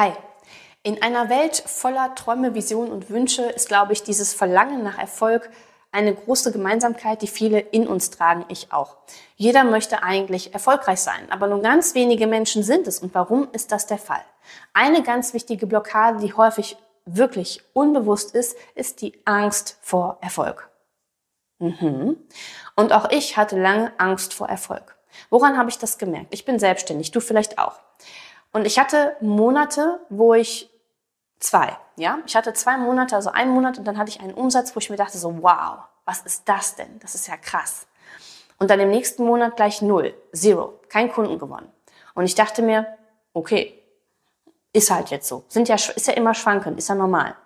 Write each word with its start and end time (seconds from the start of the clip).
Hi. 0.00 0.12
In 0.82 1.02
einer 1.02 1.28
Welt 1.28 1.62
voller 1.66 2.14
Träume, 2.14 2.54
Visionen 2.54 2.90
und 2.90 3.10
Wünsche 3.10 3.42
ist, 3.42 3.68
glaube 3.68 3.92
ich, 3.92 4.02
dieses 4.02 4.32
Verlangen 4.32 4.82
nach 4.82 4.96
Erfolg 4.96 5.50
eine 5.92 6.14
große 6.14 6.52
Gemeinsamkeit, 6.52 7.20
die 7.20 7.26
viele 7.26 7.58
in 7.60 7.86
uns 7.86 8.08
tragen, 8.08 8.46
ich 8.48 8.72
auch. 8.72 8.96
Jeder 9.36 9.62
möchte 9.62 10.02
eigentlich 10.02 10.54
erfolgreich 10.54 11.00
sein, 11.00 11.30
aber 11.30 11.48
nur 11.48 11.60
ganz 11.60 11.94
wenige 11.94 12.26
Menschen 12.26 12.62
sind 12.62 12.86
es. 12.86 13.00
Und 13.00 13.14
warum 13.14 13.48
ist 13.52 13.72
das 13.72 13.86
der 13.86 13.98
Fall? 13.98 14.24
Eine 14.72 15.02
ganz 15.02 15.34
wichtige 15.34 15.66
Blockade, 15.66 16.20
die 16.20 16.32
häufig 16.32 16.78
wirklich 17.04 17.62
unbewusst 17.74 18.34
ist, 18.34 18.56
ist 18.74 19.02
die 19.02 19.20
Angst 19.26 19.76
vor 19.82 20.16
Erfolg. 20.22 20.70
Mhm. 21.58 22.16
Und 22.74 22.94
auch 22.94 23.10
ich 23.10 23.36
hatte 23.36 23.60
lange 23.60 23.92
Angst 23.98 24.32
vor 24.32 24.48
Erfolg. 24.48 24.96
Woran 25.28 25.58
habe 25.58 25.68
ich 25.68 25.76
das 25.76 25.98
gemerkt? 25.98 26.32
Ich 26.32 26.46
bin 26.46 26.58
selbstständig, 26.58 27.10
du 27.10 27.20
vielleicht 27.20 27.58
auch. 27.58 27.89
Und 28.52 28.66
ich 28.66 28.78
hatte 28.78 29.16
Monate, 29.20 30.00
wo 30.08 30.34
ich 30.34 30.70
zwei, 31.38 31.76
ja, 31.96 32.18
ich 32.26 32.36
hatte 32.36 32.52
zwei 32.52 32.76
Monate, 32.76 33.16
also 33.16 33.30
einen 33.30 33.52
Monat 33.52 33.78
und 33.78 33.84
dann 33.84 33.98
hatte 33.98 34.10
ich 34.10 34.20
einen 34.20 34.34
Umsatz, 34.34 34.74
wo 34.74 34.78
ich 34.78 34.90
mir 34.90 34.96
dachte 34.96 35.18
so, 35.18 35.42
wow, 35.42 35.78
was 36.04 36.20
ist 36.22 36.48
das 36.48 36.76
denn? 36.76 36.98
Das 37.00 37.14
ist 37.14 37.28
ja 37.28 37.36
krass. 37.36 37.86
Und 38.58 38.70
dann 38.70 38.80
im 38.80 38.90
nächsten 38.90 39.24
Monat 39.24 39.56
gleich 39.56 39.80
null, 39.80 40.14
zero, 40.32 40.80
kein 40.88 41.10
Kunden 41.10 41.38
gewonnen. 41.38 41.70
Und 42.14 42.24
ich 42.24 42.34
dachte 42.34 42.62
mir, 42.62 42.86
okay, 43.32 43.80
ist 44.72 44.90
halt 44.90 45.10
jetzt 45.10 45.28
so. 45.28 45.44
Sind 45.48 45.68
ja, 45.68 45.76
ist 45.76 46.06
ja 46.06 46.12
immer 46.14 46.34
schwankend, 46.34 46.78
ist 46.78 46.88
ja 46.88 46.94
normal. 46.94 47.36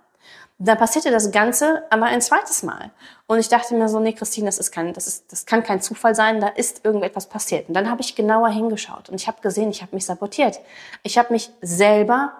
Dann 0.64 0.78
passierte 0.78 1.10
das 1.10 1.30
Ganze 1.30 1.84
aber 1.90 2.06
ein 2.06 2.20
zweites 2.20 2.62
Mal. 2.62 2.90
Und 3.26 3.38
ich 3.38 3.48
dachte 3.48 3.74
mir 3.74 3.88
so, 3.88 4.00
nee, 4.00 4.12
Christine, 4.12 4.46
das 4.46 4.58
ist 4.58 4.72
kein, 4.72 4.92
das 4.92 5.06
ist, 5.06 5.32
das 5.32 5.46
kann 5.46 5.62
kein 5.62 5.80
Zufall 5.80 6.14
sein, 6.14 6.40
da 6.40 6.48
ist 6.48 6.84
irgendetwas 6.84 7.28
passiert. 7.28 7.68
Und 7.68 7.74
dann 7.74 7.90
habe 7.90 8.00
ich 8.00 8.14
genauer 8.14 8.48
hingeschaut 8.48 9.08
und 9.08 9.16
ich 9.16 9.26
habe 9.26 9.40
gesehen, 9.40 9.70
ich 9.70 9.82
habe 9.82 9.94
mich 9.94 10.06
sabotiert. 10.06 10.60
Ich 11.02 11.18
habe 11.18 11.32
mich 11.32 11.50
selber 11.60 12.32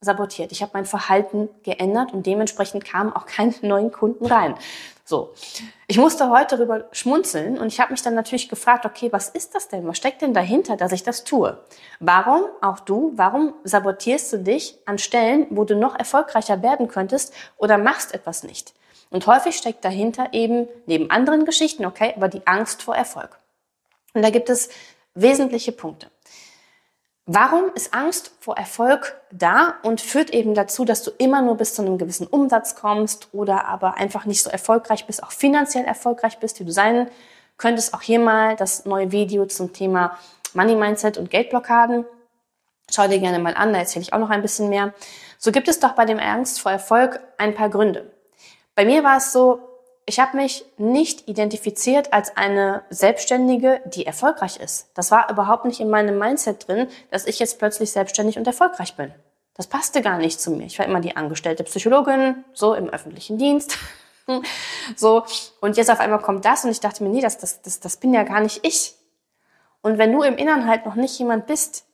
sabotiert. 0.00 0.52
Ich 0.52 0.62
habe 0.62 0.72
mein 0.74 0.86
Verhalten 0.86 1.48
geändert 1.62 2.12
und 2.12 2.26
dementsprechend 2.26 2.84
kamen 2.84 3.12
auch 3.12 3.26
keine 3.26 3.54
neuen 3.62 3.90
Kunden 3.92 4.26
rein. 4.26 4.54
So, 5.04 5.32
ich 5.86 5.96
musste 5.96 6.28
heute 6.28 6.56
darüber 6.56 6.84
schmunzeln 6.92 7.56
und 7.58 7.68
ich 7.68 7.80
habe 7.80 7.92
mich 7.92 8.02
dann 8.02 8.14
natürlich 8.14 8.50
gefragt, 8.50 8.84
okay, 8.84 9.10
was 9.10 9.30
ist 9.30 9.54
das 9.54 9.68
denn? 9.68 9.86
Was 9.86 9.96
steckt 9.96 10.20
denn 10.20 10.34
dahinter, 10.34 10.76
dass 10.76 10.92
ich 10.92 11.02
das 11.02 11.24
tue? 11.24 11.58
Warum, 11.98 12.42
auch 12.60 12.80
du, 12.80 13.12
warum 13.16 13.54
sabotierst 13.64 14.32
du 14.34 14.38
dich 14.38 14.78
an 14.84 14.98
Stellen, 14.98 15.46
wo 15.48 15.64
du 15.64 15.76
noch 15.76 15.98
erfolgreicher 15.98 16.62
werden 16.62 16.88
könntest 16.88 17.32
oder 17.56 17.78
machst 17.78 18.12
etwas 18.12 18.42
nicht? 18.42 18.74
Und 19.10 19.26
häufig 19.26 19.56
steckt 19.56 19.82
dahinter 19.84 20.28
eben 20.32 20.68
neben 20.84 21.10
anderen 21.10 21.46
Geschichten, 21.46 21.86
okay, 21.86 22.12
aber 22.14 22.28
die 22.28 22.46
Angst 22.46 22.82
vor 22.82 22.94
Erfolg. 22.94 23.38
Und 24.12 24.22
da 24.22 24.28
gibt 24.28 24.50
es 24.50 24.68
wesentliche 25.14 25.72
Punkte. 25.72 26.10
Warum 27.30 27.70
ist 27.74 27.92
Angst 27.92 28.32
vor 28.40 28.56
Erfolg 28.56 29.20
da 29.30 29.74
und 29.82 30.00
führt 30.00 30.30
eben 30.30 30.54
dazu, 30.54 30.86
dass 30.86 31.02
du 31.02 31.10
immer 31.18 31.42
nur 31.42 31.58
bis 31.58 31.74
zu 31.74 31.82
einem 31.82 31.98
gewissen 31.98 32.26
Umsatz 32.26 32.74
kommst 32.74 33.28
oder 33.32 33.66
aber 33.66 33.98
einfach 33.98 34.24
nicht 34.24 34.42
so 34.42 34.48
erfolgreich 34.48 35.06
bist, 35.06 35.22
auch 35.22 35.30
finanziell 35.30 35.84
erfolgreich 35.84 36.38
bist, 36.38 36.58
wie 36.58 36.64
du 36.64 36.72
sein 36.72 37.10
könntest? 37.58 37.92
Auch 37.92 38.00
hier 38.00 38.18
mal 38.18 38.56
das 38.56 38.86
neue 38.86 39.12
Video 39.12 39.44
zum 39.44 39.74
Thema 39.74 40.16
Money 40.54 40.74
Mindset 40.74 41.18
und 41.18 41.28
Geldblockaden. 41.28 42.06
Schau 42.90 43.06
dir 43.08 43.18
gerne 43.18 43.40
mal 43.40 43.52
an, 43.52 43.74
da 43.74 43.80
erzähle 43.80 44.04
ich 44.04 44.14
auch 44.14 44.18
noch 44.18 44.30
ein 44.30 44.40
bisschen 44.40 44.70
mehr. 44.70 44.94
So 45.36 45.52
gibt 45.52 45.68
es 45.68 45.80
doch 45.80 45.92
bei 45.92 46.06
dem 46.06 46.18
Angst 46.18 46.62
vor 46.62 46.72
Erfolg 46.72 47.20
ein 47.36 47.54
paar 47.54 47.68
Gründe. 47.68 48.10
Bei 48.74 48.86
mir 48.86 49.04
war 49.04 49.18
es 49.18 49.32
so, 49.32 49.67
ich 50.08 50.18
habe 50.18 50.38
mich 50.38 50.64
nicht 50.78 51.28
identifiziert 51.28 52.14
als 52.14 52.34
eine 52.34 52.82
Selbstständige, 52.88 53.82
die 53.84 54.06
erfolgreich 54.06 54.56
ist. 54.56 54.88
Das 54.94 55.10
war 55.10 55.30
überhaupt 55.30 55.66
nicht 55.66 55.80
in 55.80 55.90
meinem 55.90 56.18
Mindset 56.18 56.66
drin, 56.66 56.88
dass 57.10 57.26
ich 57.26 57.38
jetzt 57.38 57.58
plötzlich 57.58 57.92
selbstständig 57.92 58.38
und 58.38 58.46
erfolgreich 58.46 58.96
bin. 58.96 59.12
Das 59.52 59.66
passte 59.66 60.00
gar 60.00 60.16
nicht 60.16 60.40
zu 60.40 60.50
mir. 60.50 60.64
Ich 60.64 60.78
war 60.78 60.86
immer 60.86 61.00
die 61.00 61.14
angestellte 61.14 61.62
Psychologin, 61.64 62.42
so 62.54 62.72
im 62.72 62.88
öffentlichen 62.88 63.36
Dienst. 63.36 63.76
so, 64.96 65.24
und 65.60 65.76
jetzt 65.76 65.90
auf 65.90 66.00
einmal 66.00 66.22
kommt 66.22 66.46
das 66.46 66.64
und 66.64 66.70
ich 66.70 66.80
dachte 66.80 67.04
mir, 67.04 67.10
nee, 67.10 67.20
das, 67.20 67.36
das, 67.36 67.60
das, 67.60 67.78
das 67.80 67.98
bin 67.98 68.14
ja 68.14 68.22
gar 68.22 68.40
nicht 68.40 68.64
ich. 68.66 68.94
Und 69.82 69.98
wenn 69.98 70.12
du 70.12 70.22
im 70.22 70.38
Innern 70.38 70.66
halt 70.66 70.86
noch 70.86 70.94
nicht 70.94 71.18
jemand 71.18 71.46
bist 71.46 71.84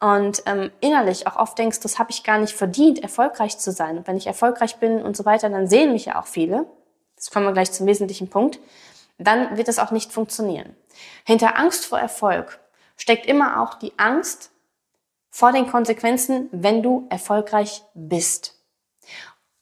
und 0.00 0.42
ähm, 0.46 0.70
innerlich 0.80 1.26
auch 1.26 1.36
oft 1.36 1.58
denkst, 1.58 1.80
das 1.80 1.98
habe 1.98 2.12
ich 2.12 2.24
gar 2.24 2.38
nicht 2.38 2.54
verdient, 2.54 3.02
erfolgreich 3.02 3.58
zu 3.58 3.72
sein. 3.72 3.98
Und 3.98 4.06
wenn 4.06 4.16
ich 4.16 4.26
erfolgreich 4.26 4.76
bin 4.76 5.02
und 5.02 5.18
so 5.18 5.26
weiter, 5.26 5.50
dann 5.50 5.68
sehen 5.68 5.92
mich 5.92 6.06
ja 6.06 6.18
auch 6.18 6.26
viele 6.26 6.66
das 7.18 7.30
kommen 7.30 7.46
wir 7.46 7.52
gleich 7.52 7.72
zum 7.72 7.86
wesentlichen 7.86 8.30
Punkt, 8.30 8.58
dann 9.18 9.56
wird 9.56 9.68
es 9.68 9.78
auch 9.78 9.90
nicht 9.90 10.12
funktionieren. 10.12 10.76
Hinter 11.24 11.58
Angst 11.58 11.84
vor 11.84 11.98
Erfolg 11.98 12.60
steckt 12.96 13.26
immer 13.26 13.60
auch 13.60 13.74
die 13.74 13.92
Angst 13.98 14.50
vor 15.30 15.52
den 15.52 15.70
Konsequenzen, 15.70 16.48
wenn 16.52 16.82
du 16.82 17.06
erfolgreich 17.10 17.82
bist. 17.94 18.54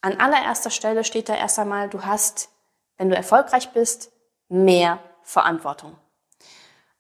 An 0.01 0.21
allererster 0.21 0.71
Stelle 0.71 1.05
steht 1.05 1.29
da 1.29 1.35
erst 1.35 1.59
einmal, 1.59 1.89
du 1.89 2.03
hast, 2.03 2.51
wenn 2.97 3.09
du 3.09 3.17
erfolgreich 3.17 3.71
bist, 3.73 4.13
mehr 4.49 5.01
Verantwortung. 5.23 5.97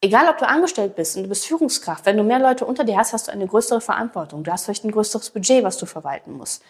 Egal, 0.01 0.29
ob 0.29 0.39
du 0.39 0.47
angestellt 0.47 0.95
bist 0.95 1.17
und 1.17 1.25
du 1.25 1.29
bist 1.29 1.47
Führungskraft, 1.47 2.05
wenn 2.05 2.17
du 2.17 2.23
mehr 2.23 2.39
Leute 2.39 2.67
unter 2.67 2.85
dir 2.85 2.99
hast, 2.99 3.13
hast 3.13 3.29
du 3.29 3.33
eine 3.33 3.47
größere 3.47 3.81
Verantwortung. 3.81 4.45
Du 4.45 4.53
hast 4.53 4.65
vielleicht 4.65 4.85
ein 4.85 4.91
größeres 4.91 5.31
Budget, 5.31 5.65
was 5.65 5.79
du 5.79 5.87
verwalten 5.87 6.33
musst. 6.33 6.63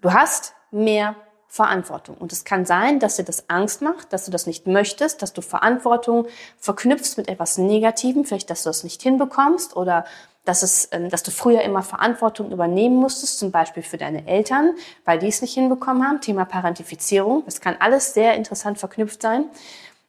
Du 0.00 0.12
hast 0.12 0.54
mehr 0.70 1.16
Verantwortung. 1.54 2.16
Und 2.16 2.32
es 2.32 2.44
kann 2.44 2.66
sein, 2.66 2.98
dass 2.98 3.14
dir 3.14 3.22
das 3.22 3.48
Angst 3.48 3.80
macht, 3.80 4.12
dass 4.12 4.24
du 4.24 4.32
das 4.32 4.48
nicht 4.48 4.66
möchtest, 4.66 5.22
dass 5.22 5.32
du 5.32 5.40
Verantwortung 5.40 6.26
verknüpfst 6.58 7.16
mit 7.16 7.28
etwas 7.28 7.58
Negativem, 7.58 8.24
vielleicht, 8.24 8.50
dass 8.50 8.64
du 8.64 8.70
das 8.70 8.82
nicht 8.82 9.00
hinbekommst 9.02 9.76
oder 9.76 10.04
dass, 10.44 10.64
es, 10.64 10.88
ähm, 10.90 11.10
dass 11.10 11.22
du 11.22 11.30
früher 11.30 11.62
immer 11.62 11.84
Verantwortung 11.84 12.50
übernehmen 12.50 12.96
musstest, 12.96 13.38
zum 13.38 13.52
Beispiel 13.52 13.84
für 13.84 13.98
deine 13.98 14.26
Eltern, 14.26 14.74
weil 15.04 15.20
die 15.20 15.28
es 15.28 15.42
nicht 15.42 15.54
hinbekommen 15.54 16.04
haben. 16.04 16.20
Thema 16.20 16.44
Parentifizierung. 16.44 17.44
Das 17.44 17.60
kann 17.60 17.76
alles 17.78 18.14
sehr 18.14 18.34
interessant 18.34 18.80
verknüpft 18.80 19.22
sein. 19.22 19.44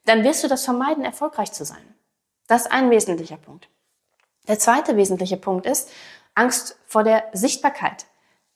Dann 0.06 0.24
wirst 0.24 0.44
du 0.44 0.48
das 0.48 0.66
vermeiden, 0.66 1.06
erfolgreich 1.06 1.52
zu 1.52 1.64
sein. 1.64 1.94
Das 2.48 2.64
ist 2.64 2.72
ein 2.72 2.90
wesentlicher 2.90 3.38
Punkt. 3.38 3.70
Der 4.48 4.58
zweite 4.58 4.98
wesentliche 4.98 5.38
Punkt 5.38 5.68
ist 5.68 5.92
Angst 6.34 6.80
vor 6.88 7.04
der 7.04 7.26
Sichtbarkeit. 7.34 8.08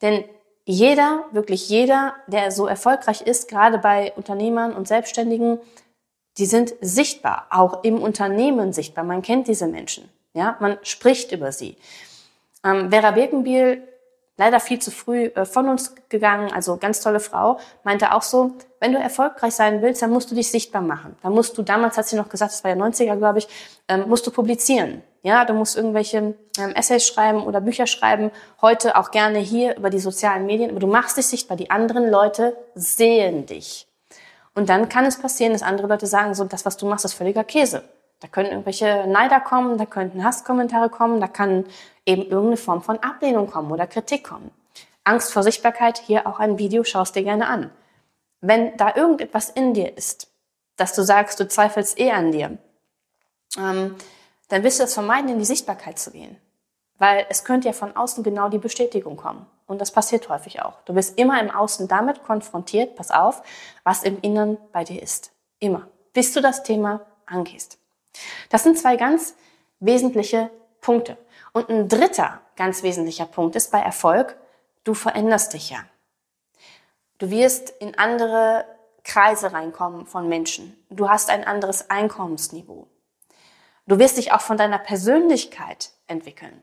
Denn 0.01 0.23
jeder, 0.69 1.25
wirklich 1.31 1.67
jeder, 1.67 2.13
der 2.27 2.51
so 2.51 2.67
erfolgreich 2.67 3.21
ist, 3.21 3.49
gerade 3.49 3.79
bei 3.79 4.13
Unternehmern 4.15 4.75
und 4.75 4.87
Selbstständigen, 4.87 5.57
die 6.37 6.45
sind 6.45 6.75
sichtbar, 6.79 7.47
auch 7.49 7.83
im 7.83 7.99
Unternehmen 7.99 8.71
sichtbar. 8.71 9.03
Man 9.03 9.23
kennt 9.23 9.47
diese 9.47 9.65
Menschen. 9.65 10.07
Ja, 10.35 10.57
man 10.59 10.77
spricht 10.83 11.31
über 11.31 11.51
sie. 11.51 11.75
Ähm, 12.63 12.91
Vera 12.91 13.09
Birkenbiel 13.09 13.81
leider 14.39 14.61
viel 14.61 14.79
zu 14.79 14.89
früh 14.89 15.25
äh, 15.25 15.45
von 15.45 15.67
uns 15.67 15.93
gegangen, 16.07 16.51
also 16.51 16.77
ganz 16.77 17.01
tolle 17.01 17.19
Frau, 17.19 17.59
meinte 17.83 18.13
auch 18.13 18.21
so, 18.21 18.53
wenn 18.79 18.93
du 18.93 18.97
erfolgreich 18.97 19.53
sein 19.53 19.81
willst, 19.81 20.01
dann 20.01 20.11
musst 20.11 20.31
du 20.31 20.35
dich 20.35 20.49
sichtbar 20.49 20.81
machen. 20.81 21.15
Dann 21.21 21.33
musst 21.33 21.57
du, 21.57 21.61
damals 21.61 21.97
hat 21.97 22.07
sie 22.07 22.15
noch 22.15 22.29
gesagt, 22.29 22.53
das 22.53 22.63
war 22.63 22.71
ja 22.71 22.77
90er, 22.77 23.17
glaube 23.17 23.39
ich, 23.39 23.47
ähm, 23.89 24.05
musst 24.07 24.25
du 24.25 24.31
publizieren. 24.31 25.03
Ja, 25.23 25.43
du 25.43 25.53
musst 25.53 25.75
irgendwelche 25.75 26.35
ähm, 26.57 26.73
Essays 26.73 27.05
schreiben 27.05 27.43
oder 27.43 27.59
Bücher 27.59 27.85
schreiben, 27.85 28.31
heute 28.61 28.95
auch 28.95 29.11
gerne 29.11 29.39
hier 29.39 29.75
über 29.75 29.89
die 29.89 29.99
sozialen 29.99 30.45
Medien, 30.45 30.69
aber 30.69 30.79
du 30.79 30.87
machst 30.87 31.17
dich 31.17 31.27
sichtbar, 31.27 31.57
die 31.57 31.69
anderen 31.69 32.09
Leute 32.09 32.55
sehen 32.73 33.45
dich. 33.45 33.87
Und 34.55 34.69
dann 34.69 34.87
kann 34.87 35.05
es 35.05 35.21
passieren, 35.21 35.51
dass 35.51 35.63
andere 35.63 35.87
Leute 35.87 36.07
sagen, 36.07 36.33
so, 36.33 36.45
das, 36.45 36.65
was 36.65 36.77
du 36.77 36.85
machst, 36.85 37.03
ist 37.03 37.13
völliger 37.13 37.43
Käse. 37.43 37.83
Da 38.19 38.27
können 38.27 38.49
irgendwelche 38.49 39.07
Neider 39.07 39.39
kommen, 39.39 39.77
da 39.77 39.85
könnten 39.85 40.23
Hasskommentare 40.23 40.89
kommen, 40.89 41.21
da 41.21 41.27
kann 41.27 41.65
eben 42.05 42.23
irgendeine 42.23 42.57
Form 42.57 42.81
von 42.81 42.99
Ablehnung 42.99 43.49
kommen 43.49 43.71
oder 43.71 43.87
Kritik 43.87 44.25
kommen. 44.25 44.51
Angst 45.03 45.31
vor 45.31 45.43
Sichtbarkeit, 45.43 45.97
hier 45.97 46.27
auch 46.27 46.39
ein 46.39 46.59
Video, 46.59 46.83
schaust 46.83 47.15
dir 47.15 47.23
gerne 47.23 47.47
an. 47.47 47.71
Wenn 48.41 48.75
da 48.77 48.95
irgendetwas 48.95 49.49
in 49.49 49.73
dir 49.73 49.97
ist, 49.97 50.27
dass 50.75 50.93
du 50.93 51.01
sagst, 51.01 51.39
du 51.39 51.47
zweifelst 51.47 51.99
eh 51.99 52.11
an 52.11 52.31
dir, 52.31 52.57
ähm, 53.57 53.95
dann 54.49 54.63
wirst 54.63 54.79
du 54.79 54.83
es 54.83 54.93
vermeiden, 54.93 55.29
in 55.29 55.39
die 55.39 55.45
Sichtbarkeit 55.45 55.97
zu 55.97 56.11
gehen. 56.11 56.37
Weil 56.97 57.25
es 57.29 57.45
könnte 57.45 57.67
ja 57.67 57.73
von 57.73 57.95
außen 57.95 58.23
genau 58.23 58.49
die 58.49 58.57
Bestätigung 58.57 59.15
kommen. 59.15 59.45
Und 59.67 59.79
das 59.79 59.91
passiert 59.91 60.27
häufig 60.29 60.61
auch. 60.61 60.81
Du 60.83 60.95
wirst 60.95 61.17
immer 61.17 61.39
im 61.39 61.49
Außen 61.49 61.87
damit 61.87 62.23
konfrontiert, 62.23 62.95
pass 62.95 63.11
auf, 63.11 63.41
was 63.83 64.03
im 64.03 64.19
Inneren 64.21 64.57
bei 64.73 64.83
dir 64.83 65.01
ist. 65.01 65.31
Immer. 65.59 65.87
Bis 66.13 66.33
du 66.33 66.41
das 66.41 66.63
Thema 66.63 67.01
angehst. 67.25 67.78
Das 68.49 68.63
sind 68.63 68.77
zwei 68.77 68.95
ganz 68.95 69.35
wesentliche 69.79 70.49
Punkte. 70.81 71.17
Und 71.53 71.69
ein 71.69 71.87
dritter 71.87 72.41
ganz 72.55 72.83
wesentlicher 72.83 73.25
Punkt 73.25 73.55
ist 73.55 73.71
bei 73.71 73.79
Erfolg, 73.79 74.37
du 74.83 74.93
veränderst 74.93 75.53
dich 75.53 75.69
ja. 75.69 75.79
Du 77.17 77.29
wirst 77.29 77.69
in 77.69 77.97
andere 77.97 78.65
Kreise 79.03 79.53
reinkommen 79.53 80.05
von 80.05 80.29
Menschen. 80.29 80.77
Du 80.89 81.09
hast 81.09 81.29
ein 81.29 81.43
anderes 81.43 81.89
Einkommensniveau. 81.89 82.87
Du 83.87 83.97
wirst 83.97 84.17
dich 84.17 84.31
auch 84.31 84.41
von 84.41 84.57
deiner 84.57 84.77
Persönlichkeit 84.77 85.91
entwickeln. 86.07 86.61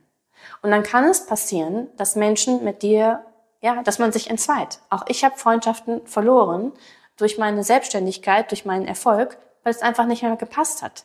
Und 0.62 0.70
dann 0.70 0.82
kann 0.82 1.04
es 1.04 1.26
passieren, 1.26 1.88
dass 1.96 2.16
Menschen 2.16 2.62
mit 2.62 2.82
dir, 2.82 3.25
ja, 3.60 3.82
dass 3.82 3.98
man 3.98 4.12
sich 4.12 4.31
entzweit. 4.31 4.78
Auch 4.90 5.04
ich 5.08 5.25
habe 5.25 5.37
Freundschaften 5.37 6.06
verloren 6.06 6.72
durch 7.16 7.37
meine 7.37 7.64
Selbstständigkeit, 7.64 8.50
durch 8.50 8.64
meinen 8.64 8.87
Erfolg, 8.87 9.38
weil 9.64 9.72
es 9.72 9.82
einfach 9.82 10.06
nicht 10.06 10.22
mehr 10.22 10.37
gepasst 10.37 10.82
hat. 10.82 11.04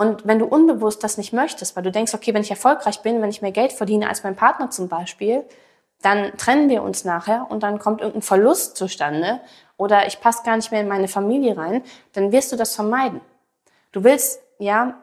Und 0.00 0.26
wenn 0.26 0.38
du 0.38 0.46
unbewusst 0.46 1.04
das 1.04 1.18
nicht 1.18 1.34
möchtest, 1.34 1.76
weil 1.76 1.82
du 1.82 1.90
denkst, 1.90 2.14
okay, 2.14 2.32
wenn 2.32 2.40
ich 2.40 2.50
erfolgreich 2.50 3.02
bin, 3.02 3.20
wenn 3.20 3.28
ich 3.28 3.42
mehr 3.42 3.52
Geld 3.52 3.70
verdiene 3.70 4.08
als 4.08 4.24
mein 4.24 4.34
Partner 4.34 4.70
zum 4.70 4.88
Beispiel, 4.88 5.44
dann 6.00 6.34
trennen 6.38 6.70
wir 6.70 6.82
uns 6.82 7.04
nachher 7.04 7.46
und 7.50 7.62
dann 7.62 7.78
kommt 7.78 8.00
irgendein 8.00 8.22
Verlust 8.22 8.78
zustande 8.78 9.42
oder 9.76 10.06
ich 10.06 10.22
passe 10.22 10.42
gar 10.42 10.56
nicht 10.56 10.72
mehr 10.72 10.80
in 10.80 10.88
meine 10.88 11.06
Familie 11.06 11.54
rein, 11.54 11.82
dann 12.14 12.32
wirst 12.32 12.50
du 12.50 12.56
das 12.56 12.74
vermeiden. 12.74 13.20
Du 13.92 14.02
willst, 14.02 14.40
ja, 14.58 14.94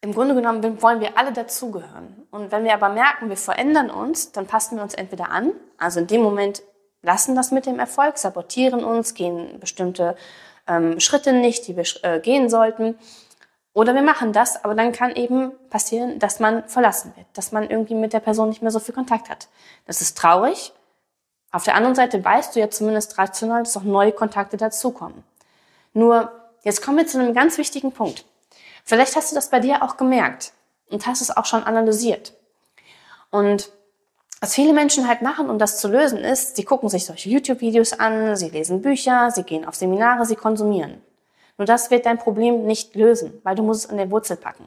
im 0.00 0.14
Grunde 0.14 0.36
genommen 0.36 0.80
wollen 0.80 1.00
wir 1.00 1.18
alle 1.18 1.32
dazugehören. 1.32 2.24
Und 2.30 2.52
wenn 2.52 2.62
wir 2.62 2.74
aber 2.74 2.90
merken, 2.90 3.28
wir 3.28 3.36
verändern 3.36 3.90
uns, 3.90 4.30
dann 4.30 4.46
passen 4.46 4.76
wir 4.76 4.84
uns 4.84 4.94
entweder 4.94 5.32
an, 5.32 5.50
also 5.76 5.98
in 5.98 6.06
dem 6.06 6.22
Moment 6.22 6.62
lassen 7.02 7.34
das 7.34 7.50
mit 7.50 7.66
dem 7.66 7.80
Erfolg, 7.80 8.16
sabotieren 8.16 8.84
uns, 8.84 9.14
gehen 9.14 9.58
bestimmte 9.58 10.14
ähm, 10.68 11.00
Schritte 11.00 11.32
nicht, 11.32 11.66
die 11.66 11.76
wir 11.76 11.84
äh, 12.02 12.20
gehen 12.20 12.48
sollten 12.48 12.96
oder 13.72 13.94
wir 13.94 14.02
machen 14.02 14.32
das, 14.32 14.64
aber 14.64 14.74
dann 14.74 14.92
kann 14.92 15.14
eben 15.14 15.52
passieren, 15.70 16.18
dass 16.18 16.40
man 16.40 16.68
verlassen 16.68 17.12
wird, 17.16 17.26
dass 17.34 17.52
man 17.52 17.68
irgendwie 17.70 17.94
mit 17.94 18.12
der 18.12 18.20
Person 18.20 18.48
nicht 18.48 18.62
mehr 18.62 18.70
so 18.70 18.80
viel 18.80 18.94
Kontakt 18.94 19.30
hat. 19.30 19.48
Das 19.86 20.00
ist 20.00 20.18
traurig. 20.18 20.72
Auf 21.52 21.64
der 21.64 21.74
anderen 21.74 21.94
Seite 21.94 22.22
weißt 22.24 22.54
du 22.54 22.60
ja 22.60 22.70
zumindest 22.70 23.18
rational, 23.18 23.62
dass 23.62 23.76
auch 23.76 23.84
neue 23.84 24.12
Kontakte 24.12 24.56
dazukommen. 24.56 25.22
Nur, 25.94 26.30
jetzt 26.62 26.82
kommen 26.82 26.98
wir 26.98 27.06
zu 27.06 27.18
einem 27.18 27.34
ganz 27.34 27.56
wichtigen 27.56 27.92
Punkt. 27.92 28.24
Vielleicht 28.84 29.16
hast 29.16 29.30
du 29.30 29.34
das 29.34 29.50
bei 29.50 29.60
dir 29.60 29.82
auch 29.82 29.96
gemerkt 29.96 30.52
und 30.90 31.06
hast 31.06 31.20
es 31.20 31.34
auch 31.34 31.46
schon 31.46 31.62
analysiert. 31.62 32.34
Und 33.30 33.70
was 34.40 34.54
viele 34.54 34.72
Menschen 34.72 35.08
halt 35.08 35.22
machen, 35.22 35.50
um 35.50 35.58
das 35.58 35.78
zu 35.78 35.88
lösen, 35.88 36.18
ist, 36.18 36.56
sie 36.56 36.64
gucken 36.64 36.88
sich 36.88 37.04
solche 37.04 37.28
YouTube-Videos 37.28 37.94
an, 37.94 38.36
sie 38.36 38.50
lesen 38.50 38.82
Bücher, 38.82 39.30
sie 39.30 39.42
gehen 39.42 39.64
auf 39.64 39.74
Seminare, 39.74 40.24
sie 40.26 40.36
konsumieren. 40.36 41.02
Nur 41.58 41.66
das 41.66 41.90
wird 41.90 42.06
dein 42.06 42.18
Problem 42.18 42.64
nicht 42.64 42.94
lösen, 42.94 43.40
weil 43.42 43.56
du 43.56 43.62
musst 43.62 43.84
es 43.84 43.90
an 43.90 43.98
der 43.98 44.10
Wurzel 44.10 44.36
packen. 44.36 44.66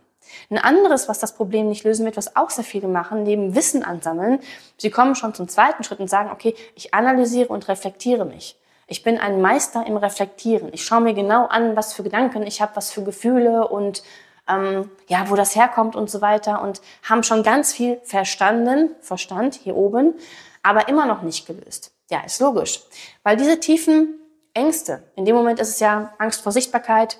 Ein 0.49 0.59
anderes, 0.59 1.09
was 1.09 1.19
das 1.19 1.33
Problem 1.33 1.67
nicht 1.69 1.83
lösen 1.83 2.05
wird, 2.05 2.17
was 2.17 2.35
auch 2.35 2.49
sehr 2.49 2.63
viele 2.63 2.87
machen, 2.87 3.23
neben 3.23 3.55
Wissen 3.55 3.83
ansammeln, 3.83 4.39
sie 4.77 4.91
kommen 4.91 5.15
schon 5.15 5.33
zum 5.33 5.47
zweiten 5.47 5.83
Schritt 5.83 5.99
und 5.99 6.09
sagen, 6.09 6.29
okay, 6.31 6.55
ich 6.75 6.93
analysiere 6.93 7.47
und 7.49 7.67
reflektiere 7.67 8.25
mich. 8.25 8.57
Ich 8.87 9.03
bin 9.03 9.17
ein 9.17 9.41
Meister 9.41 9.85
im 9.87 9.95
Reflektieren. 9.97 10.69
Ich 10.73 10.83
schaue 10.85 11.01
mir 11.01 11.13
genau 11.13 11.45
an, 11.47 11.75
was 11.75 11.93
für 11.93 12.03
Gedanken 12.03 12.43
ich 12.43 12.61
habe, 12.61 12.75
was 12.75 12.91
für 12.91 13.03
Gefühle 13.03 13.67
und 13.67 14.03
ähm, 14.49 14.91
ja, 15.07 15.29
wo 15.29 15.35
das 15.35 15.55
herkommt 15.55 15.95
und 15.95 16.09
so 16.09 16.21
weiter 16.21 16.61
und 16.61 16.81
haben 17.03 17.23
schon 17.23 17.43
ganz 17.43 17.73
viel 17.73 18.01
verstanden, 18.03 18.95
Verstand 18.99 19.55
hier 19.55 19.75
oben, 19.75 20.15
aber 20.61 20.89
immer 20.89 21.05
noch 21.05 21.21
nicht 21.21 21.47
gelöst. 21.47 21.93
Ja, 22.09 22.21
ist 22.25 22.41
logisch, 22.41 22.81
weil 23.23 23.37
diese 23.37 23.59
tiefen 23.59 24.20
Ängste. 24.53 25.03
In 25.15 25.25
dem 25.25 25.35
Moment 25.35 25.59
ist 25.59 25.69
es 25.69 25.79
ja 25.79 26.13
Angst 26.17 26.41
vor 26.41 26.51
Sichtbarkeit, 26.51 27.19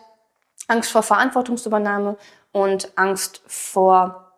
Angst 0.68 0.92
vor 0.92 1.04
Verantwortungsübernahme 1.04 2.18
und 2.52 2.92
Angst 2.96 3.42
vor 3.48 4.32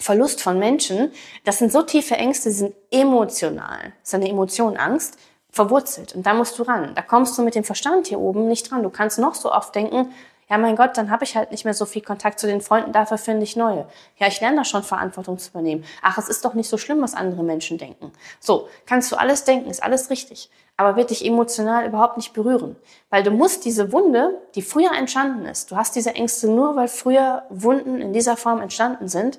Verlust 0.00 0.42
von 0.42 0.58
Menschen. 0.58 1.12
Das 1.44 1.58
sind 1.58 1.72
so 1.72 1.82
tiefe 1.82 2.16
Ängste, 2.16 2.48
die 2.48 2.54
sind 2.54 2.74
emotional. 2.90 3.92
Das 4.00 4.10
ist 4.10 4.14
eine 4.14 4.28
Emotion, 4.28 4.76
Angst, 4.76 5.18
verwurzelt. 5.50 6.14
Und 6.14 6.24
da 6.26 6.32
musst 6.32 6.58
du 6.58 6.62
ran. 6.62 6.94
Da 6.94 7.02
kommst 7.02 7.36
du 7.36 7.42
mit 7.42 7.54
dem 7.54 7.64
Verstand 7.64 8.06
hier 8.06 8.18
oben 8.18 8.48
nicht 8.48 8.70
dran. 8.70 8.82
Du 8.82 8.90
kannst 8.90 9.18
noch 9.18 9.34
so 9.34 9.52
oft 9.52 9.74
denken, 9.74 10.12
ja 10.50 10.58
mein 10.58 10.76
Gott, 10.76 10.96
dann 10.96 11.10
habe 11.10 11.24
ich 11.24 11.36
halt 11.36 11.52
nicht 11.52 11.64
mehr 11.64 11.74
so 11.74 11.86
viel 11.86 12.02
Kontakt 12.02 12.40
zu 12.40 12.46
den 12.48 12.60
Freunden, 12.60 12.92
dafür 12.92 13.18
finde 13.18 13.44
ich 13.44 13.54
neue. 13.56 13.86
Ja, 14.18 14.26
ich 14.26 14.40
lerne 14.40 14.56
da 14.56 14.64
schon 14.64 14.82
Verantwortung 14.82 15.38
zu 15.38 15.50
übernehmen. 15.50 15.84
Ach, 16.02 16.18
es 16.18 16.28
ist 16.28 16.44
doch 16.44 16.54
nicht 16.54 16.68
so 16.68 16.76
schlimm, 16.76 17.00
was 17.00 17.14
andere 17.14 17.44
Menschen 17.44 17.78
denken. 17.78 18.12
So, 18.40 18.68
kannst 18.84 19.12
du 19.12 19.16
alles 19.16 19.44
denken, 19.44 19.70
ist 19.70 19.82
alles 19.82 20.10
richtig, 20.10 20.50
aber 20.76 20.96
wird 20.96 21.10
dich 21.10 21.24
emotional 21.24 21.86
überhaupt 21.86 22.16
nicht 22.16 22.32
berühren. 22.32 22.74
Weil 23.10 23.22
du 23.22 23.30
musst 23.30 23.64
diese 23.64 23.92
Wunde, 23.92 24.38
die 24.56 24.62
früher 24.62 24.92
entstanden 24.92 25.46
ist, 25.46 25.70
du 25.70 25.76
hast 25.76 25.94
diese 25.94 26.16
Ängste 26.16 26.48
nur, 26.48 26.74
weil 26.74 26.88
früher 26.88 27.44
Wunden 27.48 28.00
in 28.00 28.12
dieser 28.12 28.36
Form 28.36 28.60
entstanden 28.60 29.08
sind, 29.08 29.38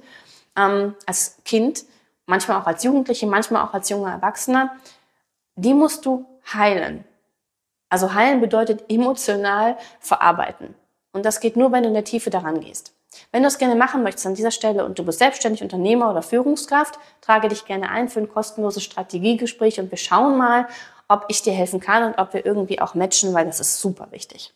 ähm, 0.56 0.96
als 1.06 1.38
Kind, 1.44 1.84
manchmal 2.26 2.62
auch 2.62 2.68
als 2.68 2.84
Jugendliche, 2.84 3.28
manchmal 3.28 3.64
auch 3.64 3.74
als 3.74 3.90
junger 3.90 4.12
Erwachsener, 4.12 4.78
die 5.56 5.74
musst 5.74 6.06
du 6.06 6.26
heilen. 6.54 7.04
Also 7.90 8.14
heilen 8.14 8.40
bedeutet 8.40 8.86
emotional 8.90 9.78
verarbeiten. 10.00 10.74
Und 11.14 11.26
das 11.26 11.40
geht 11.40 11.58
nur, 11.58 11.72
wenn 11.72 11.84
du 11.84 11.90
in 11.90 11.94
der 11.94 12.04
Tiefe 12.04 12.30
daran 12.30 12.60
gehst. 12.62 12.94
Wenn 13.32 13.44
du 13.44 13.48
es 13.48 13.58
gerne 13.58 13.76
machen 13.76 14.04
möchtest 14.04 14.28
an 14.28 14.36
dieser 14.36 14.52
Stelle 14.52 14.86
und 14.86 14.98
du 14.98 15.04
bist 15.04 15.20
selbstständig 15.20 15.62
Unternehmer 15.62 16.10
oder 16.10 16.22
Führungskraft, 16.22 16.98
trage 17.20 17.50
dich 17.50 17.66
gerne 17.66 17.90
ein 17.90 18.08
für 18.08 18.20
ein 18.20 18.30
kostenloses 18.30 18.84
Strategiegespräch 18.84 19.80
und 19.80 19.92
wir 19.92 19.98
schauen 19.98 20.38
mal, 20.38 20.68
ob 21.10 21.26
ich 21.28 21.42
dir 21.42 21.52
helfen 21.52 21.82
kann 21.82 22.04
und 22.04 22.18
ob 22.18 22.34
wir 22.34 22.46
irgendwie 22.46 22.80
auch 22.80 22.96
matchen, 22.96 23.34
weil 23.34 23.46
das 23.46 23.60
ist 23.60 23.82
super 23.82 24.08
wichtig. 24.12 24.54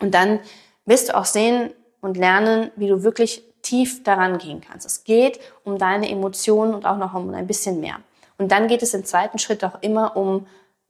Und 0.00 0.12
dann 0.12 0.40
wirst 0.84 1.08
du 1.08 1.16
auch 1.16 1.24
sehen 1.24 1.72
und 2.02 2.16
lernen, 2.18 2.70
wie 2.76 2.88
du 2.88 3.02
wirklich 3.02 3.42
tief 3.62 4.02
daran 4.02 4.38
gehen 4.38 4.60
kannst. 4.60 4.84
Es 4.84 5.04
geht 5.04 5.40
um 5.64 5.78
deine 5.78 6.10
Emotionen 6.10 6.74
und 6.74 6.84
auch 6.84 6.98
noch 6.98 7.14
um 7.14 7.32
ein 7.32 7.46
bisschen 7.46 7.80
mehr. 7.80 7.96
Und 8.36 8.50
dann 8.52 8.68
geht 8.68 8.82
es 8.82 8.92
im 8.92 9.04
zweiten 9.04 9.38
Schritt 9.38 9.64
auch 9.64 9.80
immer 9.82 10.16
um 10.16 10.46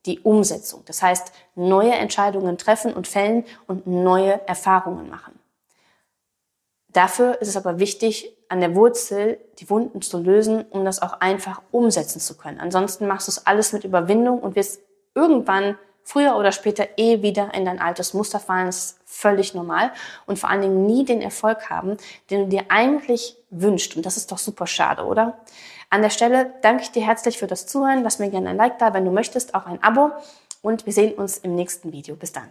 die 0.07 0.21
Umsetzung. 0.21 0.83
Das 0.87 1.03
heißt, 1.03 1.33
neue 1.55 1.93
Entscheidungen 1.93 2.59
treffen 2.59 2.93
und 2.93 3.07
fällen 3.07 3.45
und 3.67 3.87
neue 3.87 4.47
Erfahrungen 4.47 5.09
machen. 5.09 5.39
Dafür 6.89 7.41
ist 7.41 7.49
es 7.49 7.57
aber 7.57 7.79
wichtig, 7.79 8.37
an 8.49 8.61
der 8.61 8.75
Wurzel 8.75 9.39
die 9.59 9.71
Wunden 9.71 10.03
zu 10.03 10.19
lösen, 10.19 10.65
um 10.71 10.85
das 10.85 11.01
auch 11.01 11.21
einfach 11.21 11.63
umsetzen 11.71 12.21
zu 12.21 12.37
können. 12.37 12.61
Ansonsten 12.61 13.07
machst 13.07 13.29
du 13.29 13.31
es 13.31 13.47
alles 13.47 13.73
mit 13.73 13.85
Überwindung 13.85 14.41
und 14.41 14.57
wirst 14.57 14.83
irgendwann 15.15 15.79
früher 16.05 16.37
oder 16.37 16.53
später 16.53 16.87
eh 16.99 17.23
wieder 17.23 17.55
in 17.55 17.65
dein 17.65 17.81
altes 17.81 18.13
Muster 18.13 18.41
fallen. 18.41 18.67
Das 18.67 18.77
ist 18.77 18.99
völlig 19.07 19.55
normal 19.55 19.93
und 20.27 20.39
vor 20.39 20.51
allen 20.51 20.63
Dingen 20.63 20.87
nie 20.87 21.05
den 21.05 21.23
Erfolg 21.23 21.71
haben, 21.71 21.97
den 22.29 22.43
du 22.43 22.49
dir 22.49 22.65
eigentlich 22.69 23.37
wünschst. 23.51 23.97
Und 23.97 24.05
das 24.05 24.17
ist 24.17 24.31
doch 24.33 24.39
super 24.39 24.67
schade, 24.67 25.05
oder? 25.05 25.39
An 25.93 26.01
der 26.01 26.09
Stelle 26.09 26.55
danke 26.63 26.85
ich 26.85 26.91
dir 26.91 27.05
herzlich 27.05 27.37
für 27.37 27.47
das 27.47 27.67
Zuhören. 27.67 28.03
Lass 28.03 28.19
mir 28.19 28.31
gerne 28.31 28.49
ein 28.49 28.57
Like 28.57 28.79
da, 28.79 28.95
wenn 28.95 29.05
du 29.05 29.11
möchtest, 29.11 29.55
auch 29.55 29.67
ein 29.67 29.83
Abo. 29.83 30.11
Und 30.63 30.87
wir 30.87 30.93
sehen 30.95 31.13
uns 31.13 31.37
im 31.37 31.55
nächsten 31.55 31.93
Video. 31.93 32.17
Bis 32.17 32.33
dann. 32.33 32.49